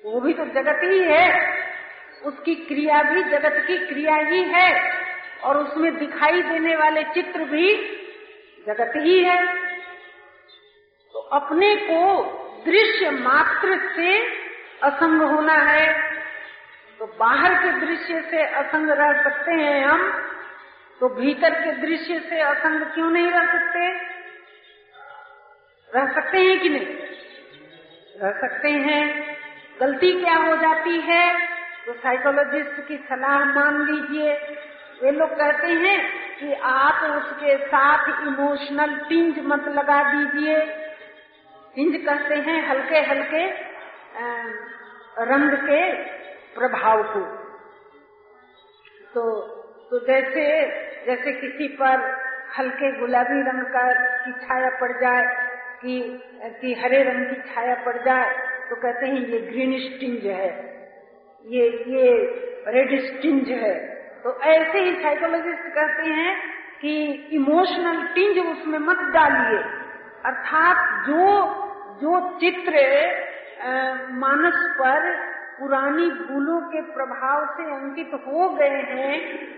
[0.04, 1.56] वो भी तो जगत ही है।
[2.24, 4.98] उसकी क्रिया भी जगत की क्रिया ही है
[5.44, 7.74] और उसमें दिखाई देने वाले चित्र भी
[8.66, 9.56] जगत ही है।
[11.12, 12.32] तो अपने को
[12.66, 14.18] दृश्य मात्र से
[14.82, 16.16] असंग होना है।
[16.98, 20.22] तो बाहर के दृश्य से असंग रह सकते हैं हम
[21.00, 23.88] तो भीतर के दृश्य से असंग क्यों नहीं रह सकते?
[25.94, 26.86] रह सकते हैं कि नहीं?
[28.22, 29.36] रह सकते हैं।
[29.80, 31.46] गलती क्या हो जाती है?
[31.86, 34.32] तो साइकोलॉजिस्ट की सलाह मान लीजिए।
[35.02, 35.98] वे लोग कहते हैं
[36.38, 40.85] कि आप उसके साथ इमोशनल टिंज मत लगा दीजिए।
[41.76, 43.44] इंज कहते हैं हल्के हल्के
[45.24, 45.80] रंग के
[46.54, 47.20] प्रभाव को।
[49.14, 49.22] तो
[49.90, 50.44] तो जैसे
[51.06, 52.06] जैसे किसी पर
[52.58, 53.84] हल्के गुलाबी रंग का
[54.22, 55.24] की छाया पड़ जाए,
[55.76, 56.20] कि
[56.60, 58.30] कि हरे रंग की छाया पड़ जाए
[58.68, 60.48] तो कहते हैं ये ग्रीन स्टिंज है।
[61.44, 62.06] ये ये
[62.68, 63.74] रेड स्टिंज है।
[64.22, 66.32] तो ऐसे ही साइकोलॉजिस्ट कहते हैं
[66.80, 66.94] कि
[67.32, 69.60] इमोशनल टिंज उसमें मत डालिए।
[70.24, 71.22] अर्थात जो
[72.00, 72.80] जो चित्र
[74.14, 75.04] मानस पर
[75.58, 79.12] पुरानी भूलों के प्रभाव से अंकित हो गए हैं,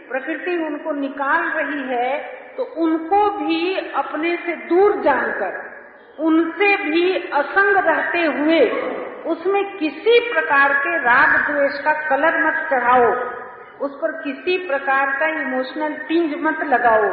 [0.09, 2.19] प्रकृति उनको निकाल रही है
[2.57, 5.57] तो उनको भी अपने से दूर जानकर,
[6.19, 8.61] उनसे भी असंग रहते हुए,
[9.33, 13.11] उसमें किसी प्रकार के राग द्वेष का कलर मत चढ़ाओ,
[13.81, 17.13] उस पर किसी प्रकार का इमोशनल टिंज मत लगाओ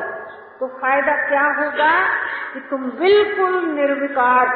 [0.60, 1.92] तो फ़ायदा क्या होगा
[2.54, 4.54] कि तुम बिल्कुल निर्विकार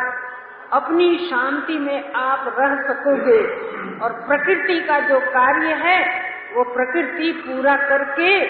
[0.74, 7.76] अपनी शांति में आप रह सकोगे। और प्रकृति का जो कार्य है, वो प्रकृति पूरा
[7.76, 8.46] करके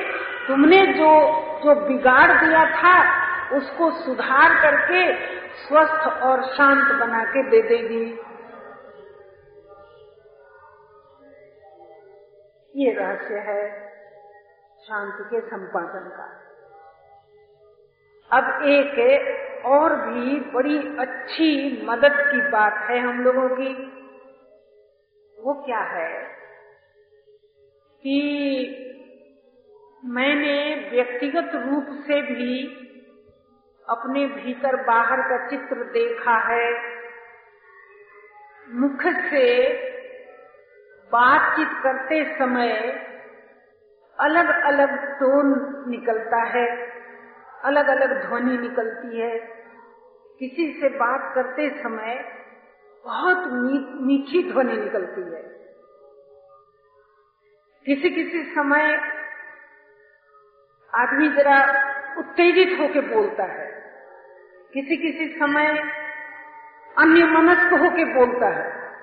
[0.47, 1.11] तुमने जो
[1.59, 2.95] जो बिगाड़ दिया था,
[3.57, 5.13] उसको सुधार करके
[5.47, 8.19] स्वस्थ और शांत बना के दे देगी।
[12.75, 13.91] ये रहस्य है
[14.83, 16.27] शांति के संपादन का।
[18.37, 18.99] अब एक
[19.65, 23.73] और भी बड़ी अच्छी मदद की बात है हम लोगों की।
[25.39, 26.23] वो क्या है?
[27.99, 28.85] कि
[30.05, 32.85] मैंने व्यक्तिगत रूप से भी
[33.89, 36.99] अपने भीतर बाहर का चित्र देखा है।
[38.69, 39.73] मुख से
[41.11, 42.71] बातचीत करते समय
[44.19, 46.98] अलग अलग टोन निकलता है।
[47.63, 49.39] अलग अलग ध्वनि निकलती है।
[50.39, 52.35] किसी से बात करते समय
[53.05, 53.37] बहुत
[54.01, 55.59] मीठी ध्वनि निकलती है।
[57.85, 58.93] किसी किसी समय
[60.95, 63.67] आदमी जरा उत्तेजित होके बोलता है।
[64.73, 65.67] किसी किसी समय
[66.97, 68.93] अन्य मनस्क होके बोलता है।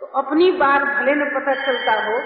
[0.00, 2.18] तो अपनी बात भले न पता चलता हो,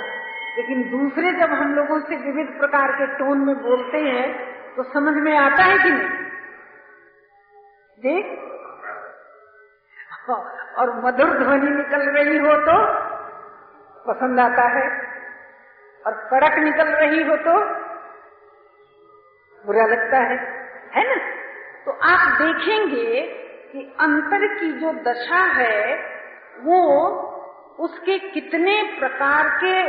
[0.57, 5.15] लेकिन दूसरे जब हम लोगों से विविध प्रकार के टोन में बोलते हैं तो समझ
[5.15, 6.09] में आता है कि नहीं?
[8.01, 8.39] देख।
[10.79, 13.09] और मधुर ध्वनि निकल रही हो तो
[14.13, 15.09] पसंद आता है।
[16.07, 17.65] और कड़क निकल रही हो तो
[19.67, 20.37] बुरा लगता है।
[20.95, 21.39] है ना?
[21.85, 23.27] तो आप देखेंगे
[23.73, 25.97] कि अंतर की जो दशा है,
[26.59, 27.09] वो
[27.79, 29.89] उसके कितने प्रकार के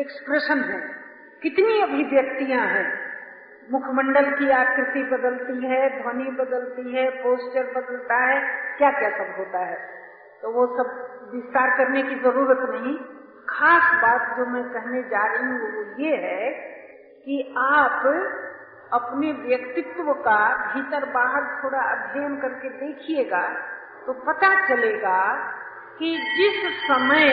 [0.00, 1.02] एक्सप्रेशन हैं।
[1.42, 3.01] कितनी अभिव्यक्तियाँ हैं।
[3.72, 8.40] मुखमंडल की आकृति बदलती है, ध्वनि बदलती है पोस्टर बदलता है
[8.78, 9.76] क्या क्या सब होता है?
[10.42, 10.88] तो वो सब
[11.34, 12.96] विस्तार करने की ज़रूरत नहीं।
[13.48, 16.50] खास बात जो मैं कहने जा रही हूँ, वो ये है
[17.26, 18.06] कि आप
[18.92, 23.48] अपने व्यक्तित्व का भीतर बाहर थोड़ा अध्ययन करके देखिएगा
[24.06, 25.20] तो पता चलेगा
[25.98, 27.28] कि जिस समय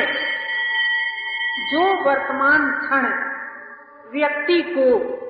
[1.72, 3.08] जो वर्तमान क्षण
[4.12, 5.29] व्यक्ति को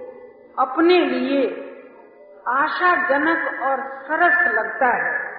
[0.60, 1.66] अपने लिए
[2.48, 5.30] आशाजनक और सरस लगता है।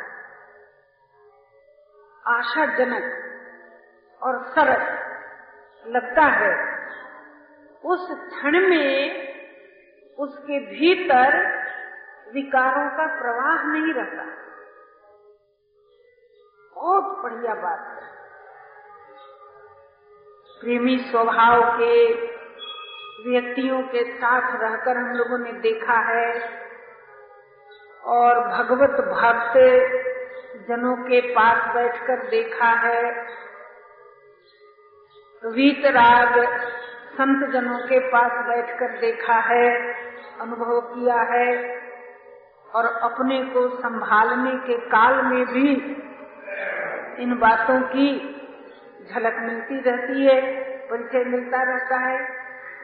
[2.26, 3.20] आशाजनक
[4.22, 5.10] और सरस
[5.86, 6.80] लगता है।
[7.84, 9.30] उस क्षण में
[10.18, 11.60] उसके भीतर
[12.34, 14.24] विकारों का प्रवाह नहीं रहता।
[16.74, 18.10] बहुत बढ़िया बात है।
[20.60, 22.14] प्रेमी स्वभाव के
[23.26, 26.28] व्यक्तियों के साथ रहकर हम लोगों ने देखा है
[28.04, 29.58] और भगवत भक्त
[30.68, 33.02] जनों के पास बैठकर देखा है।
[35.44, 36.38] वीतराग
[37.12, 39.94] संत जनों के पास बैठकर देखा है,
[40.40, 41.78] अनुभव किया है
[42.74, 45.70] और अपने को संभालने के काल में भी
[47.22, 48.10] इन बातों की
[49.10, 50.40] झलक मिलती रहती है,
[50.86, 52.39] परिचय मिलता रहता है।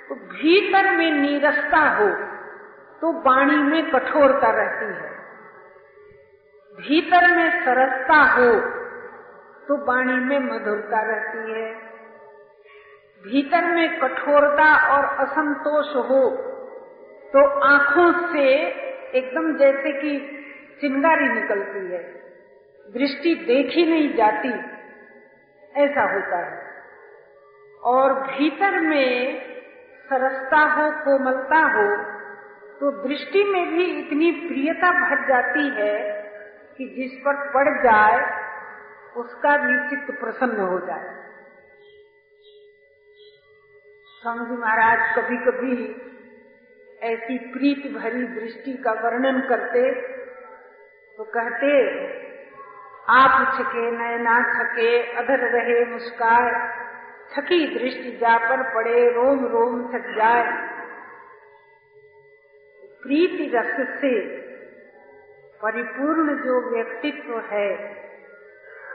[0.08, 2.08] तो भीतर में नीरसता हो
[3.00, 5.10] तो वाणी में कठोरता रहती है।
[6.78, 8.52] भीतर में सरसता हो
[9.68, 11.72] तो वाणी में मधुरता रहती है।
[13.24, 16.22] भीतर में कठोरता और असंतोष हो
[17.32, 18.44] तो आँखों से
[19.14, 20.18] एकदम जैसे कि
[20.80, 22.02] चिंगारी निकलती है।
[22.88, 24.52] दृष्टि देखी नहीं जाती,
[25.74, 26.60] ऐसा होता है।
[27.82, 29.55] और भीतर में
[30.08, 31.86] सरसता हो, कोमलता हो
[32.80, 35.94] तो दृष्टि में भी इतनी प्रियता भर जाती है
[36.78, 38.18] कि जिस पर पड़ जाए,
[39.16, 41.14] उसका भी चित्त प्रसन्न हो जाए।
[44.22, 45.76] स्वामी जी महाराज कभी कभी
[47.00, 49.90] ऐसी प्रीत भरी दृष्टि का वर्णन करते
[51.18, 51.68] तो कहते,
[53.10, 56.50] आप छके, नयना छके, अधर रहे मुस्काय
[57.34, 60.44] छकी दृष्टि जा पर पड़े, रोम रोम थक जाए।
[63.02, 64.12] प्रीति रस से
[65.62, 67.68] परिपूर्ण जो व्यक्तित्व है,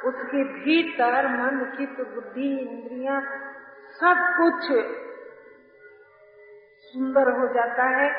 [0.05, 3.19] उसके भीतर मन, चित्त, बुद्धि, इंद्रिया
[3.99, 4.63] सब कुछ
[6.85, 8.09] सुंदर हो जाता है,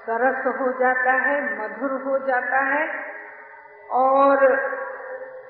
[0.00, 2.84] सरस हो जाता है, मधुर हो जाता है,
[3.90, 4.44] और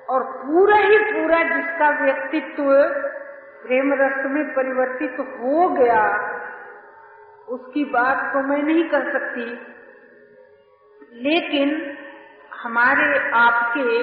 [0.09, 2.65] और पूरा ही पूरा जिसका व्यक्तित्व
[3.63, 6.03] प्रेम रस में परिवर्तित हो गया,
[7.49, 9.45] उसकी बात तो मैं नहीं कर सकती।
[11.23, 11.97] लेकिन
[12.53, 13.99] हमारे आपके,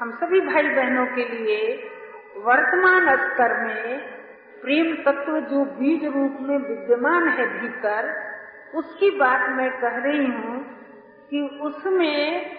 [0.00, 1.90] हम सभी भाई बहनों के लिए
[2.36, 3.98] वर्तमान स्तर में
[4.60, 8.08] प्रेम तत्व जो बीज रूप में विद्यमान है भीतर,
[8.74, 10.64] उसकी बात मैं कह रही हूँ
[11.30, 12.50] कि उसमें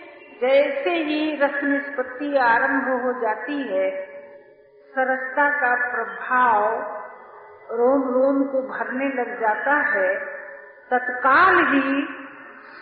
[0.42, 3.90] जैसे ही रस निष्पत्ति आरंभ हो जाती है
[4.94, 6.64] सरसता का प्रभाव
[7.72, 10.16] रोम रोम को भरने लग जाता है,
[10.92, 12.08] तत्काल ही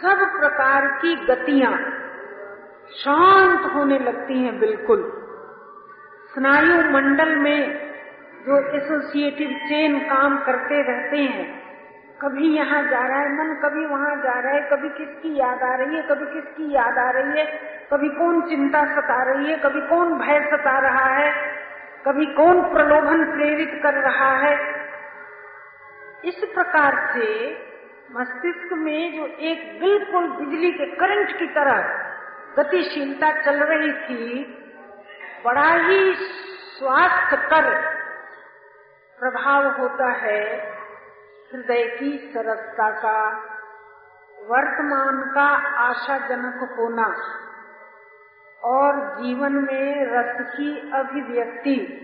[0.01, 1.71] सब प्रकार की गतियाँ
[2.93, 5.03] शांत होने लगती हैं बिल्कुल।
[6.33, 7.87] स्नायु मंडल में
[8.45, 11.47] जो एसोसिएटिव चेन काम करते रहते हैं,
[12.21, 15.75] कभी यहाँ जा रहा है, मन कभी वहाँ जा रहा है, कभी किसकी याद आ
[15.75, 17.45] रही है, कभी किसकी याद आ रही है,
[17.93, 21.31] कभी कौन चिंता सता रही है, कभी कौन भय सता रहा है
[22.07, 24.55] कभी कौन प्रलोभन प्रेरित कर रहा है?
[26.25, 27.51] इस प्रकार से
[28.11, 31.81] मस्तिष्क में जो एक बिल्कुल बिजली के करंट की तरह
[32.57, 34.43] गतिशीलता चल रही थी,
[35.45, 36.15] बड़ा ही
[36.79, 37.81] स्वास्थ्य कर
[39.19, 40.69] प्रभाव होता है
[41.53, 43.29] हृदय की सरसता का,
[44.47, 47.15] वर्तमान का आशाजनक होना।
[48.63, 52.03] और जीवन में रस की अभिव्यक्ति।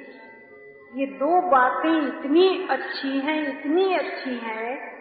[0.96, 4.94] ये दो बातें इतनी अच्छी हैं, इतनी अच्छी हैं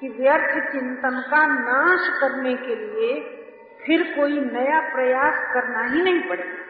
[0.00, 3.36] कि व्यर्थ चिंतन का नाश करने के लिए
[3.86, 6.66] फिर कोई नया प्रयास करना ही नहीं पड़ेगा।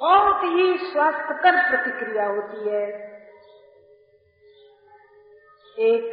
[0.00, 3.06] बहुत ही स्वास्थ्यकर प्रतिक्रिया होती है।
[5.78, 6.10] एक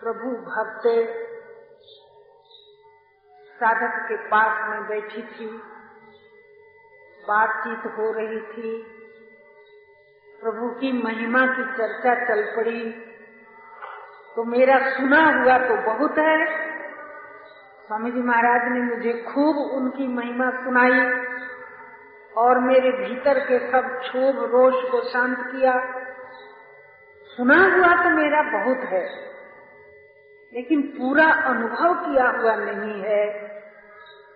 [0.00, 0.86] प्रभु भक्त
[3.60, 5.46] साधक के पास में बैठी थी।
[7.22, 8.72] बातचीत हो रही थी।
[10.38, 12.82] प्रभु की महिमा की चर्चा चल पड़ी।
[14.36, 16.36] तो मेरा सुना हुआ तो बहुत है।
[17.82, 21.00] स्वामी जी महाराज ने मुझे खूब उनकी महिमा सुनाई
[22.36, 25.72] और मेरे भीतर के सब क्षोभ रोष को शांत किया।
[27.30, 29.04] सुना हुआ तो मेरा बहुत है,
[30.52, 33.49] लेकिन पूरा अनुभव किया हुआ नहीं है।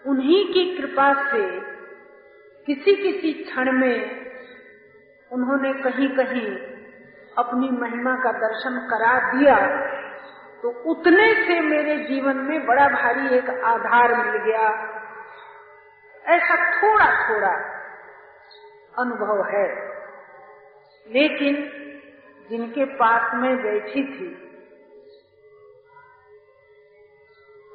[0.05, 1.43] उन्हीं की कृपा से
[2.67, 4.25] किसी किसी क्षण में
[5.31, 6.49] उन्होंने कहीं कहीं
[7.37, 9.57] अपनी महिमा का दर्शन करा दिया
[10.63, 14.69] तो उतने से मेरे जीवन में बड़ा भारी एक आधार मिल गया।
[16.25, 17.51] ऐसा थोड़ा थोड़ा
[18.95, 19.67] अनुभव है,
[21.07, 21.57] लेकिन
[22.51, 24.29] जिनके पास में बैठी थी,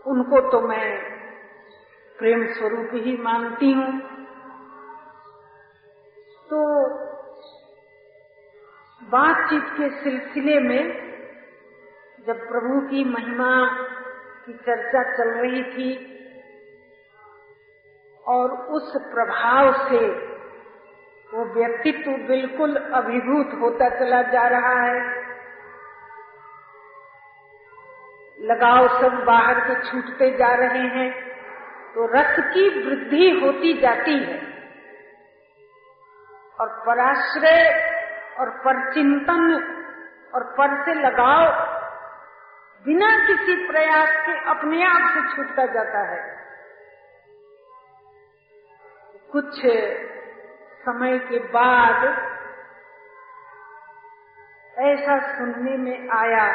[0.05, 0.87] उनको तो मैं
[2.19, 3.91] प्रेम स्वरूप ही मानती हूँ।
[6.47, 6.63] तो
[9.01, 10.83] बातचीत के सिलसिले में
[12.27, 13.51] जब प्रभु की महिमा
[14.45, 15.91] की चर्चा चल रही थी
[18.23, 20.01] और उस प्रभाव से
[21.29, 24.99] वो व्यक्तित्व बिल्कुल अभिभूत होता चला जा रहा है,
[28.39, 31.28] लगाव सब बाहर के छूटते जा रहे हैं।
[31.95, 34.49] तो रस की वृद्धि होती जाती है।
[36.59, 37.89] और पराश्रय
[38.39, 39.53] और परचिंतन
[40.35, 41.51] और पर से लगाव
[42.85, 46.39] बिना किसी प्रयास के अपने आप से छूटता जाता है।
[49.31, 49.65] कुछ
[50.85, 52.29] समय के बाद
[54.77, 56.45] ऐसा सुनने में आया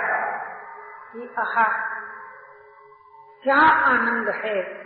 [1.13, 1.95] कि आहा,
[3.43, 4.84] क्या आनंद है।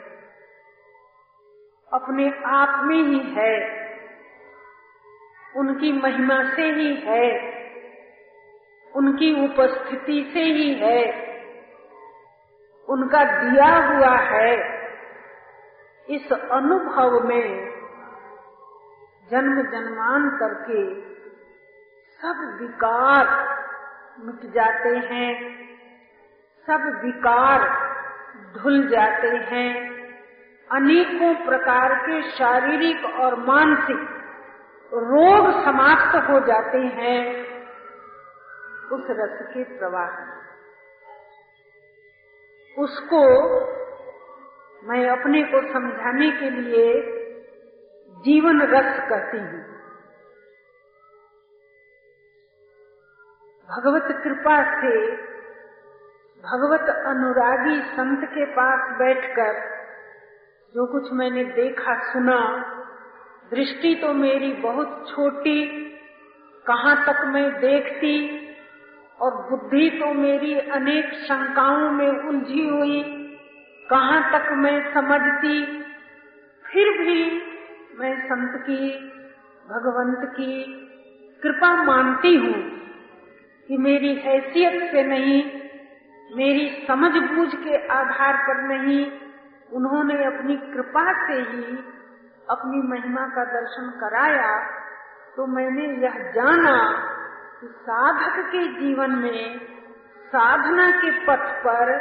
[1.92, 3.78] अपने आप में ही है।
[5.56, 7.58] उनकी महिमा से ही है।
[8.96, 11.28] उनकी उपस्थिति से ही है।
[12.88, 14.78] उनका दिया हुआ है।
[16.08, 17.70] इस अनुभव में
[19.30, 21.00] जन्म जन्मांतर के
[22.18, 23.26] सब विकार
[24.18, 25.58] मिट जाते हैं।
[26.66, 27.60] सब विकार
[28.58, 29.97] धुल जाते हैं।
[30.72, 34.00] अनेकों प्रकार के शारीरिक और मानसिक
[34.92, 37.20] रोग समाप्त हो जाते हैं
[38.92, 40.10] उस रस के प्रवाह
[42.76, 43.22] उसको
[44.82, 46.84] मैं अपने को समझाने के लिए
[48.16, 49.64] जीवन रस कहती हूँ।
[53.68, 54.92] भगवत कृपा से
[56.44, 59.77] भगवत अनुरागी संत के पास बैठकर
[60.74, 62.40] जो कुछ मैंने देखा, सुना,
[63.54, 65.64] दृष्टि तो मेरी बहुत छोटी,
[66.66, 68.40] कहाँ तक मैं देखती,
[69.20, 73.02] और बुद्धि तो मेरी अनेक शंकाओं में उलझी हुई,
[73.90, 75.64] कहाँ तक मैं समझती,
[76.64, 77.42] फिर भी
[77.98, 78.90] मैं संत की,
[79.68, 80.62] भगवंत की
[81.42, 82.62] कृपा मानती हूँ
[83.68, 85.42] कि मेरी हैसियत से नहीं,
[86.36, 89.27] मेरी समझ बूझ के आधार पर नहीं
[89.72, 91.84] उन्होंने अपनी कृपा से ही
[92.50, 94.78] अपनी महिमा का दर्शन कराया
[95.36, 96.76] तो मैंने यह जाना
[97.60, 99.60] कि साधक के जीवन में,
[100.26, 101.92] साधना के पथ पर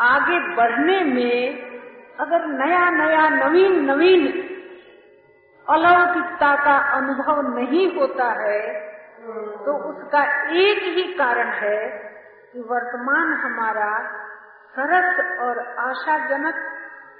[0.00, 1.74] आगे बढ़ने में
[2.20, 4.26] अगर नया नया, नवीन नवीन
[5.68, 8.94] अलौकिकता का अनुभव नहीं होता है
[9.64, 11.88] तो उसका एक ही कारण है
[12.52, 13.98] कि वर्तमान हमारा
[14.76, 16.54] सरस और आशाजनक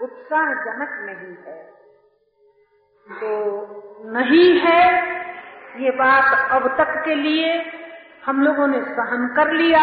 [0.00, 1.74] उत्साहजनक नहीं है।
[3.20, 3.34] तो
[4.12, 5.14] नहीं है,
[5.84, 7.72] ये बात अब तक के लिए
[8.24, 9.82] हम लोगों ने सहन कर लिया।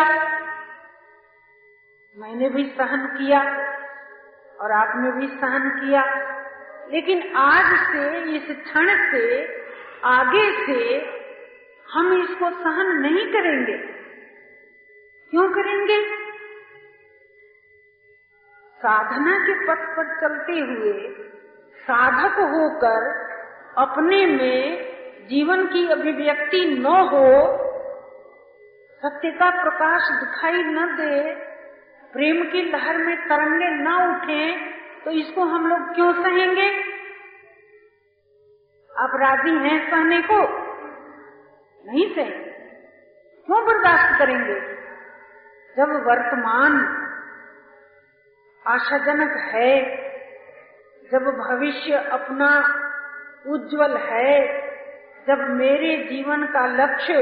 [2.17, 3.41] मैंने भी सहन किया
[4.61, 6.03] और आपने भी सहन किया।
[6.91, 9.45] लेकिन आज से, इस क्षण से,
[10.05, 10.97] आगे से
[11.91, 13.77] हम इसको सहन नहीं करेंगे।
[15.29, 16.30] क्यों करेंगे?
[18.81, 21.09] साधना के पथ पर चलते हुए
[21.77, 23.31] साधक होकर
[23.77, 24.91] अपने में
[25.27, 27.57] जीवन की अभिव्यक्ति न हो,
[29.05, 31.33] सत्य का प्रकाश दिखाई न दे,
[32.13, 34.71] प्रेम की लहर में तरंगे न उठे
[35.05, 36.81] तो इसको हम लोग क्यों सहेंगे?
[38.97, 40.39] आप राज़ी हैं सहने को?
[41.85, 42.51] नहीं सहेंगे।
[43.45, 44.59] क्यों बर्दाश्त करेंगे?
[45.77, 47.00] जब वर्तमान
[48.65, 49.71] आशाजनक है
[51.11, 52.49] जब भविष्य अपना
[53.47, 54.47] उज्जवल है,
[55.27, 57.15] जब मेरे जीवन का लक्ष्य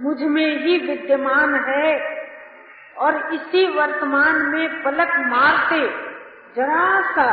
[0.00, 1.98] मुझमें ही विद्यमान है
[2.96, 5.80] और इसी वर्तमान में पलक मारते
[6.56, 7.28] जरा सा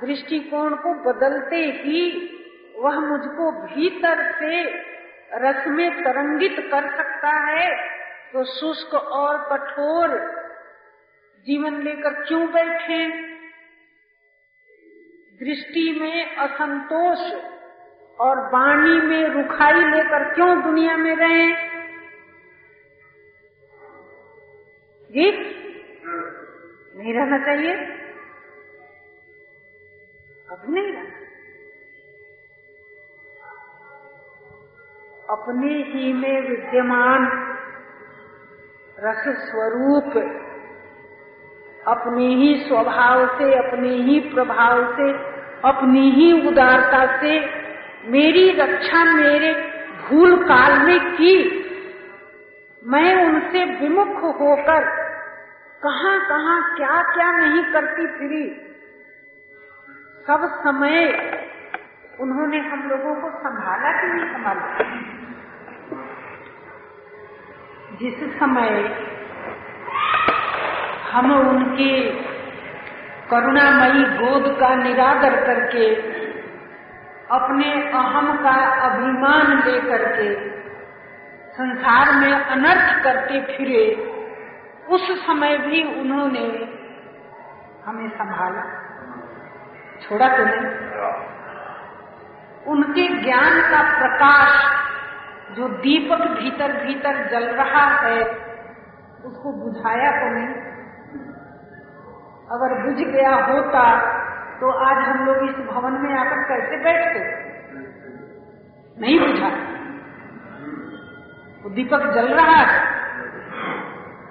[0.00, 2.02] दृष्टिकोण को बदलते ही
[2.78, 4.64] वह मुझको भीतर से
[5.34, 7.70] रस में तरंगित कर सकता है
[8.32, 10.37] तो शुष्क और कठोर
[11.38, 13.28] जीवन लेकर क्यों बैठे?
[15.44, 17.32] दृष्टि में असंतोष
[18.20, 21.68] और वाणी में रुखाई लेकर क्यों दुनिया में रहे?
[25.10, 25.30] जी
[26.98, 27.74] नहीं रहना चाहिए।
[30.50, 31.18] अब नहीं रहना।
[35.30, 37.26] अपने ही में विद्यमान
[38.98, 40.34] रस स्वरूप
[41.88, 45.12] अपने ही स्वभाव से, अपने ही प्रभाव से,
[45.64, 47.40] अपनी ही उदारता से
[48.04, 49.52] मेरी रक्षा मेरे
[50.08, 51.64] भूल काल में की।
[52.84, 54.84] मैं उनसे विमुख होकर
[55.82, 58.64] कहाँ कहाँ क्या क्या नहीं करती फिरी।
[60.26, 61.04] सब समय
[62.20, 64.78] उन्होंने हम लोगों को संभाला कि नहीं संभाला?
[68.00, 69.04] जिस समय
[71.12, 72.10] हम उनके
[73.30, 75.94] करुणामयी गोद का निरादर करके,
[77.30, 80.58] अपने अहम का अभिमान लेकर के,
[81.52, 84.14] संसार में अनर्थ करते फिरे,
[84.90, 86.74] उस समय भी उन्होंने
[87.86, 88.84] हमें संभाला।
[90.00, 90.88] छोड़ा तो नहीं।
[92.66, 94.78] उनके ज्ञान का प्रकाश
[95.56, 98.22] जो दीपक भीतर भीतर जल रहा है,
[99.24, 100.67] उसको बुझाया तो नहीं।
[102.50, 104.00] अगर बुझ गया होता
[104.60, 107.20] तो आज हम लोग इस भवन में आकर कैसे बैठते?
[109.00, 109.48] नहीं बुझा।
[111.62, 112.86] वो दीपक जल रहा है।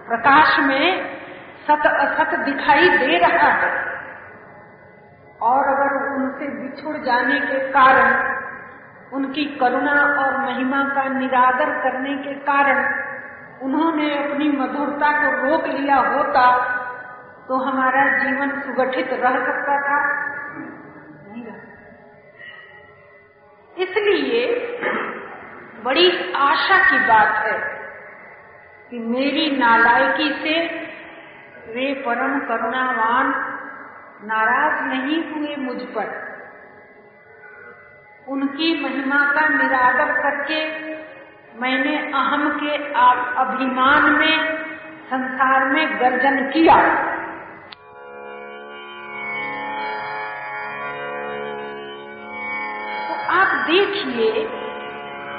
[0.08, 1.18] प्रकाश में
[1.68, 4.02] सत असत दिखाई दे रहा है।
[5.42, 8.38] और अगर उनसे बिछुड़ जाने के कारण,
[9.14, 13.08] उनकी करुणा और महिमा का निरादर करने के कारण
[13.62, 16.74] उन्होंने अपनी मधुरता को रोक लिया होता
[17.48, 19.98] तो हमारा जीवन सुगठित रह सकता था।
[21.28, 21.56] नहीं रह।
[23.78, 24.42] इसलिए
[25.84, 27.60] बड़ी आशा की बात है
[28.90, 30.76] कि मेरी नालायकी से
[31.74, 33.28] वे परम करुणावान
[34.24, 36.28] नाराज़ नहीं हुए मुझ पर।
[38.28, 40.60] उनकी महिमा का निरादर करके
[41.62, 42.76] मैंने अहम के
[43.42, 44.58] अभिमान में
[45.06, 47.07] संसार में गर्जन किया।
[53.68, 54.32] देखिए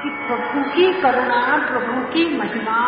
[0.02, 2.80] कि प्रभु की करुणा, प्रभु की महिमा,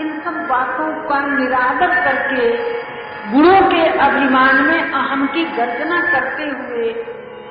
[0.00, 2.56] इन सब बातों का निरादर करके,
[3.32, 6.92] गुणों के अभिमान में अहम की गर्जना करते हुए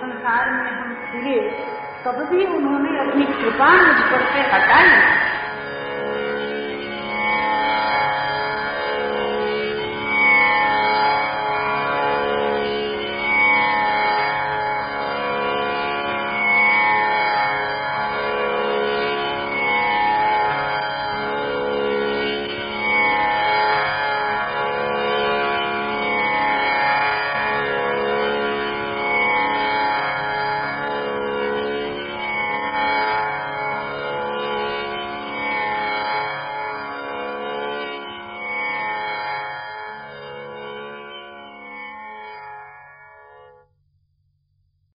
[0.02, 1.66] संसार में हम फिरे
[2.06, 4.90] तब भी उन्होंने अपनी कृपा मुझ पर से हटाई।